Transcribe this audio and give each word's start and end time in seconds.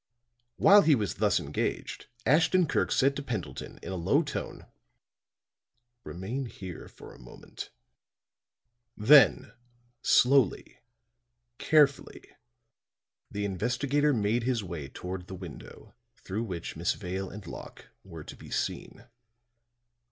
While 0.55 0.81
he 0.81 0.95
was 0.95 1.13
thus 1.13 1.39
engaged, 1.39 2.07
Ashton 2.25 2.65
Kirk 2.65 2.91
said 2.91 3.15
to 3.15 3.21
Pendleton 3.21 3.77
in 3.83 3.91
a 3.91 3.95
low 3.95 4.23
tone: 4.23 4.65
"Remain 6.03 6.47
here 6.47 6.87
for 6.87 7.13
a 7.13 7.19
moment." 7.19 7.69
Then 8.97 9.53
slowly, 10.01 10.79
carefully, 11.59 12.27
the 13.29 13.45
investigator 13.45 14.11
made 14.11 14.41
his 14.41 14.63
way 14.63 14.87
toward 14.89 15.27
the 15.27 15.35
window 15.35 15.93
through 16.15 16.45
which 16.45 16.75
Miss 16.75 16.93
Vale 16.93 17.29
and 17.29 17.45
Locke 17.45 17.89
were 18.03 18.23
to 18.23 18.35
be 18.35 18.49
seen. 18.49 19.05